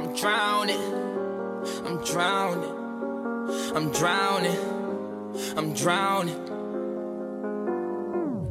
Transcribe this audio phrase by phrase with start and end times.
[0.00, 0.80] I'm drowning.
[1.84, 2.74] I'm drowning.
[3.76, 4.56] I'm drowning.
[5.58, 6.40] I'm drowning.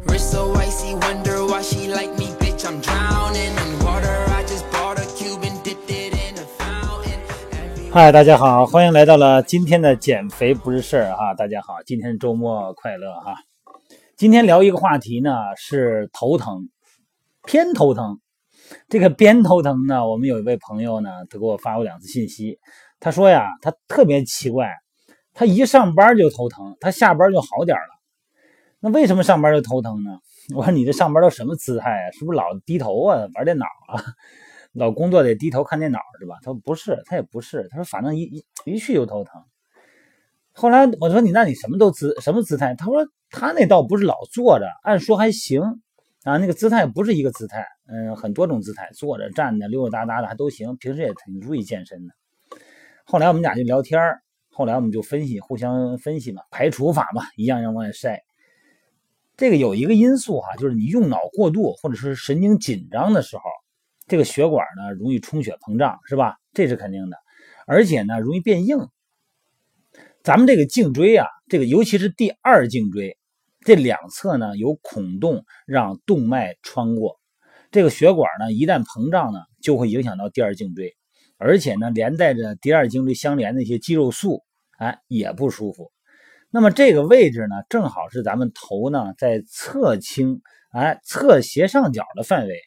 [0.05, 2.63] Wrist so icy, wonder why she like me, bitch.
[2.67, 4.15] I'm drowning in water.
[4.29, 7.19] I just bought a Cuban, dipped it in a fountain.
[7.51, 11.33] Every 嗨，大家好，欢迎来到了今天的减肥不是事儿哈。
[11.33, 13.33] 大家好，今天周末快乐哈。
[14.15, 16.69] 今天聊一个话题呢，是头疼，
[17.47, 18.19] 偏头疼。
[18.87, 22.59] 这个边头疼呢，我们有一位朋友呢，他给我发过两次信息，
[22.99, 24.71] 他说呀，他特别奇怪，
[25.33, 27.99] 他一上班就头疼，他下班就好点了。
[28.79, 30.19] 那为什么上班就头疼呢？
[30.55, 32.11] 我说你这上班都什么姿态啊？
[32.11, 34.01] 是不是老低头啊，玩电脑啊？
[34.73, 36.35] 老工作得低头看电脑是吧？
[36.41, 39.41] 他说不是，他也不是，他说反正一一一去就头疼。
[40.53, 42.75] 后来我说你那你什么都姿什么姿态？
[42.75, 45.61] 他说他那倒不是老坐着，按说还行
[46.23, 52.13] 啊，那个姿态不是一个姿态，嗯，很多种姿态，坐着、站着、溜溜达达的还都行，平时也挺注意健身的。
[53.05, 53.99] 后来我们俩就聊天
[54.49, 58.19] 后来我们就分析，互相分析嘛，排除法嘛，一样样往外筛。
[59.37, 63.43] 这个有一个因素哈、就是你用脑过度或者是神经紧张的时候，
[64.05, 66.35] 这个血管呢容易充血膨胀，是吧？
[66.51, 67.17] 这是肯定的，
[67.65, 68.89] 而且呢容易变硬。
[70.23, 73.17] 咱们这个颈椎啊，这个尤其是第二颈椎，
[73.69, 77.19] 这两侧呢有孔洞，让动脉穿过。
[77.69, 80.97] 这个血管呢一旦膨胀呢，就会影响到第二颈椎，
[81.37, 84.43] 而且呢连带着第二颈椎相连的一些肌肉束，
[84.79, 85.91] 哎也不舒服。
[86.49, 92.59] 那么这个位置呢，正好是咱们头呢在侧倾，哎侧斜上角的范围。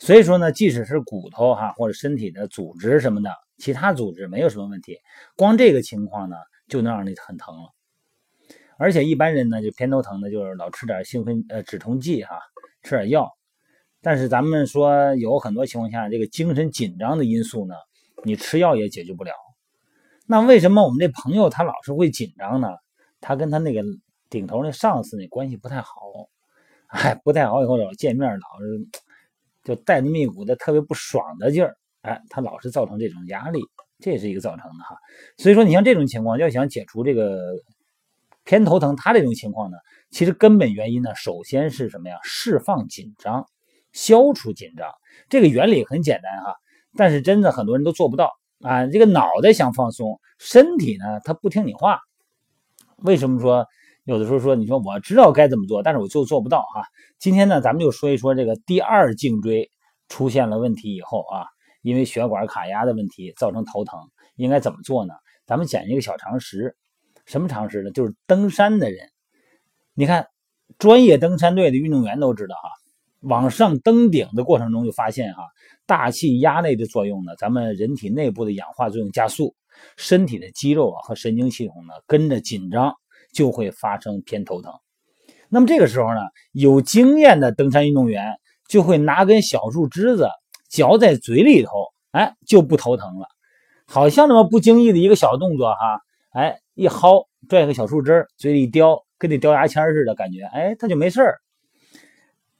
[0.00, 4.98] 所以说呢，即使是骨头哈或者身体的组织什么的，其他组织没有什么问题，
[5.36, 6.34] 光这个情况呢
[6.66, 7.73] 就能让你很疼了。
[8.78, 12.38] 而且一般人呢就偏头疼的，就是老吃点兴奋呃止痛剂哈，
[12.82, 13.30] 吃点药。
[14.02, 17.74] 但是咱们说有很多情况下，这个精神紧张的因素呢，
[18.22, 19.32] 你吃药也解决不了。
[20.26, 22.68] 那为什么我们这朋友他老是会紧张呢？
[23.20, 23.82] 他跟他那个
[24.28, 25.90] 顶头那上司那关系不太好，
[26.88, 28.88] 哎，不太好，以后老见面老是
[29.62, 33.60] 就带那么一股的特别不爽的劲儿，哎，他老是造成这种压力，
[34.00, 34.96] 这也是一个造成的哈。
[35.38, 37.54] 所以说，你像这种情况，要想解除这个
[38.44, 39.78] 偏头疼，他这种情况呢，
[40.10, 42.18] 其实根本原因呢，首先是什么呀？
[42.22, 43.46] 释放紧张，
[43.92, 44.88] 消除紧张。
[45.28, 46.54] 这个原理很简单哈，
[46.96, 48.86] 但是真的很多人都做不到啊。
[48.86, 52.00] 这个脑袋想放松，身体呢，它不听你话。
[52.98, 53.66] 为什么说
[54.04, 56.84] 有的时候说你说我知道该怎么做，但是我就做不到哈？
[57.18, 59.70] 今天呢，咱们就说一说这个第二颈椎
[60.08, 61.46] 出现了问题以后啊，
[61.80, 63.98] 因为血管卡压的问题造成头疼，
[64.36, 65.14] 应该怎么做呢？
[65.46, 66.76] 咱们讲一个小常识，
[67.24, 67.90] 什么常识呢？
[67.90, 69.08] 就是登山的人，
[69.94, 70.28] 你看
[70.78, 72.68] 专业登山队的运动员都知道哈，
[73.20, 75.42] 往上登顶的过程中就发现哈，
[75.86, 79.54] 大气压力的作用呢，咱们人体内部的氧化作用加速，
[79.96, 82.94] 身体的肌肉啊和神经系统呢跟着紧张，
[83.32, 84.72] 就会发生偏头疼。
[85.48, 86.20] 那么这个时候呢，
[86.52, 90.28] 有经验的登山运动员就会拿根小树枝子
[90.68, 91.70] 嚼在嘴里头，
[92.10, 93.28] 哎，就不头疼了。
[93.86, 96.00] 好像那么不经意的一个小动作哈，
[96.34, 101.40] 哎，一薅拽个小树枝，嘴里一叼，跟那叼牙签似的感觉，哎，他就没事儿。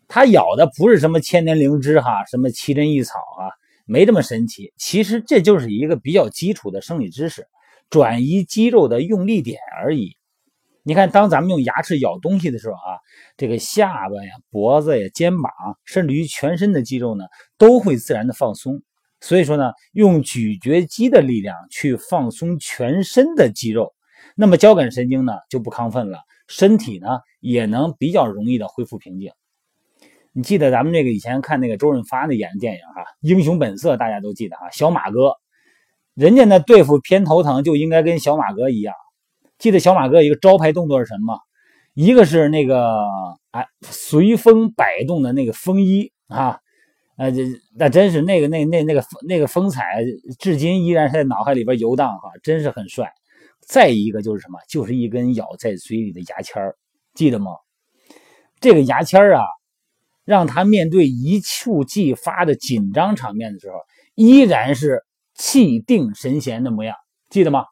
[0.06, 3.50] 他咬的不是什么千年灵芝哈，什么奇珍异草啊，
[3.84, 4.72] 没这么神奇。
[4.76, 7.48] 其实这就是一个比较基础的生理知识，
[7.90, 10.16] 转移肌肉的用力点而已。
[10.84, 13.00] 你看，当咱们用牙齿咬东西的时候啊，
[13.36, 15.50] 这个下巴呀、脖子呀、肩膀，
[15.84, 17.24] 甚至于全身的肌肉呢，
[17.58, 18.82] 都会自然的放松。
[19.24, 23.94] 所以说呢，用咀嚼肌的力量去放松全身的肌肉，
[24.36, 29.32] 那么交感神经呢就不亢奋了，身体呢也能比较容易的恢复平静。
[30.34, 35.36] 你记得咱们这个以前看那个周润发那演的电影哈，《英雄本色》，大家都记得哈，小马哥，
[36.12, 38.94] 人家呢对付偏头疼就应该跟小马哥一样。
[39.56, 41.38] 记得小马哥一个招牌动作是什么？
[41.94, 43.06] 一个是那个
[43.52, 46.58] 哎随风摆动的那个风衣啊，
[47.16, 47.42] 呃，这
[47.76, 50.04] 那真是那个那那那个那个风采，
[50.38, 53.12] 至今依然在脑海里边游荡哈，真是很帅。
[53.60, 54.58] 再一个就是什么？
[54.68, 56.76] 就是一根咬在嘴里的牙签儿，
[57.14, 57.52] 记得吗？
[58.60, 59.44] 这个牙签儿啊，
[60.24, 63.76] 让他面对一触即发的紧张场面的时候，
[64.14, 66.96] 依然是气定神闲的模样，
[67.30, 67.64] 记得吗？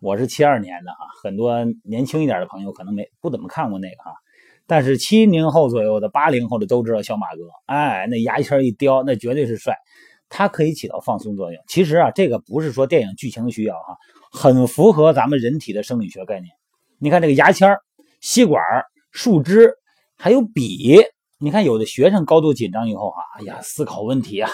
[0.00, 4.12] 我是七二年的啊，很多年轻一点的朋友可能没不怎么看过那个哈，
[4.68, 9.74] 但是七零后左右的、八零后的都知道小马哥，哎，那牙签一叼，那绝对是帅，
[10.28, 11.60] 它可以起到放松作用。
[11.66, 13.96] 其实啊，这个不是说电影剧情需要哈，
[14.30, 16.52] 很符合咱们人体的生理学概念。
[16.98, 17.74] 你看这个牙签、
[18.20, 18.62] 吸管、
[19.10, 19.72] 树枝，
[20.18, 21.00] 还有笔，
[21.38, 24.50] 你看有的学生高度紧张以后啊，哎呀，思考问题啊，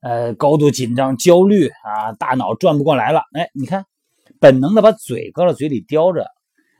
[0.00, 3.22] 呃高度紧张、焦虑啊，大脑转不过来了。
[3.32, 3.84] 哎，你看，
[4.38, 6.24] 本能的把嘴搁到嘴里叼着，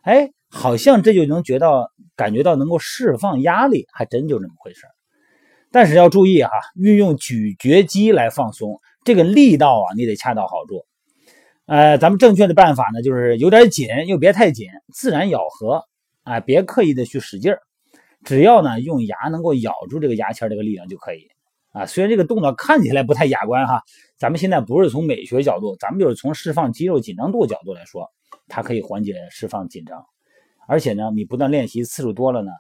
[0.03, 4.87] 哎，好像这就能觉到感觉到能够释放压力，还真就这么回事
[5.71, 10.87] 但是要注意哈，运用咀嚼肌来放松，这个力道啊，你得恰到好处。
[11.67, 15.85] 呃，咱们正确的办法呢，就是有点紧，又别太紧，自然咬合，
[16.23, 17.61] 啊，别刻意的去使劲儿，
[18.25, 21.29] 只要呢用牙能够咬住这个牙签这个力量就可以。
[21.73, 23.83] 啊，虽然这个动作看起来不太雅观哈，
[24.17, 28.09] 咱们现在不是从美学角度，咱们就是从释放肌肉紧张度角度来说，
[28.49, 30.07] 它可以缓解释放紧张，
[30.67, 32.51] 而且呢，你不断练习次数多了呢，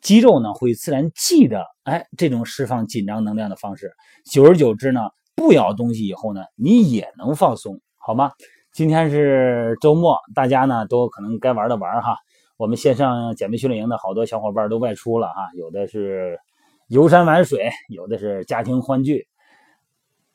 [0.00, 3.92] 肌肉呢会自然记得，哎，这种释放紧张能量的方式，
[4.24, 5.00] 久而久之呢，
[5.34, 7.80] 不咬东西以后呢，你也能放松。
[7.96, 8.32] 好吗？
[8.72, 12.16] 今天是周末，大家呢都可能该玩的玩哈。
[12.56, 16.38] 我们线上减肥训练营的好多小伙伴都外出了哈，有的是
[16.88, 19.26] 游山玩水，有的是家庭欢聚。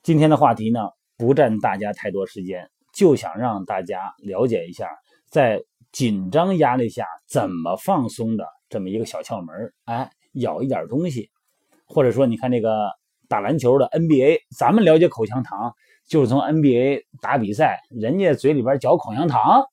[0.04, 4.90] 今天的话题呢不占大家太多时间，就想让大家了解一下，
[5.30, 9.56] 在紧张压力下怎么放松的这么一个小窍门
[9.86, 11.30] 哎，咬一点东西，
[11.86, 12.90] 或者说你看那个
[13.30, 15.74] 打篮球的 NBA，咱们了解口香糖。
[16.06, 19.63] 就是从 NBA 打比赛，人家嘴里边嚼口香糖，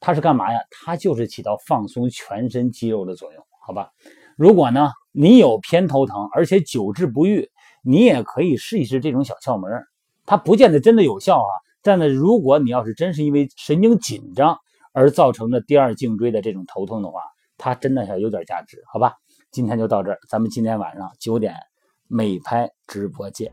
[0.00, 0.60] 它是干嘛呀？
[0.70, 3.88] 它就是起到放松全身肌肉的作用，好吧？
[4.36, 7.48] 如果呢你有偏头疼，而且久治不愈，
[7.82, 9.82] 你也可以试一试这种小窍门，
[10.26, 11.50] 它不见得真的有效啊。
[11.80, 14.58] 但呢，如果你要是真是因为神经紧张
[14.92, 17.20] 而造成的第二颈椎的这种头痛的话，
[17.58, 19.14] 它真的是有点价值，好吧？
[19.50, 21.54] 今天就到这儿，咱们今天晚上九点
[22.08, 23.52] 美拍直播见。